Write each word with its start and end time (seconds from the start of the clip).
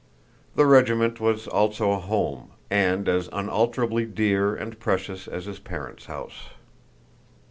The 0.55 0.65
regiment 0.65 1.19
was 1.19 1.47
also 1.47 1.91
a 1.91 1.99
home, 1.99 2.53
and 2.71 3.07
as 3.07 3.29
unalterably 3.31 4.05
dear 4.07 4.55
and 4.55 4.79
precious 4.79 5.27
as 5.27 5.45
his 5.45 5.59
parents' 5.59 6.05
house. 6.07 6.47